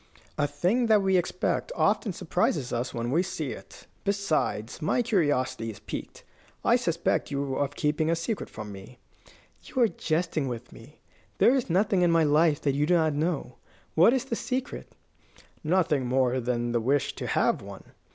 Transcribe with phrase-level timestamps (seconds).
[0.35, 3.85] "A thing that we expect often surprises us when we see it.
[4.03, 6.23] Besides, my curiosity is piqued.
[6.65, 8.97] I suspect you of keeping a secret from me."
[9.61, 10.97] "You are jesting with me.
[11.37, 13.57] There is nothing in my life that you do not know.
[13.93, 14.95] What is the secret?"
[15.63, 17.83] "Nothing more than the wish to have one.